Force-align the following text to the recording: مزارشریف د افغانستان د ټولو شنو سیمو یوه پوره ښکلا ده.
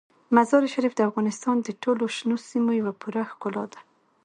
مزارشریف 0.35 0.93
د 0.95 1.01
افغانستان 1.09 1.55
د 1.61 1.67
ټولو 1.83 2.03
شنو 2.15 2.35
سیمو 2.49 2.71
یوه 2.79 2.93
پوره 3.01 3.23
ښکلا 3.31 3.65
ده. 3.73 3.79